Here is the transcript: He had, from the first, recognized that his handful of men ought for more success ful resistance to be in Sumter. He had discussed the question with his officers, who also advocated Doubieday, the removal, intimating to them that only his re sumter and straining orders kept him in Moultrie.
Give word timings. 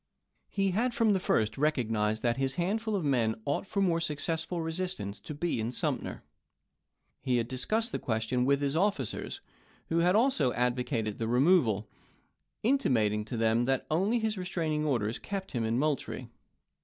He 0.49 0.71
had, 0.71 0.95
from 0.95 1.13
the 1.13 1.19
first, 1.19 1.59
recognized 1.59 2.23
that 2.23 2.37
his 2.37 2.55
handful 2.55 2.95
of 2.95 3.05
men 3.05 3.35
ought 3.45 3.67
for 3.67 3.81
more 3.81 4.01
success 4.01 4.43
ful 4.43 4.59
resistance 4.63 5.19
to 5.19 5.35
be 5.35 5.59
in 5.59 5.71
Sumter. 5.71 6.23
He 7.21 7.37
had 7.37 7.47
discussed 7.47 7.91
the 7.91 7.99
question 7.99 8.43
with 8.43 8.61
his 8.61 8.75
officers, 8.75 9.41
who 9.89 10.01
also 10.01 10.53
advocated 10.53 11.17
Doubieday, 11.19 11.19
the 11.19 11.27
removal, 11.27 11.87
intimating 12.63 13.23
to 13.25 13.37
them 13.37 13.65
that 13.65 13.85
only 13.91 14.17
his 14.17 14.39
re 14.39 14.41
sumter 14.41 14.41
and 14.41 14.47
straining 14.47 14.85
orders 14.85 15.19
kept 15.19 15.51
him 15.51 15.63
in 15.63 15.77
Moultrie. 15.77 16.29